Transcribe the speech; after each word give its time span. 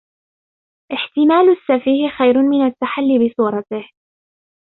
احْتِمَالُ 0.93 1.45
السَّفِيهِ 1.49 2.09
خَيْرٌ 2.09 2.41
مِنْ 2.43 2.65
التَّحَلِّي 2.65 3.27
بِصُورَتِهِ 3.29 3.89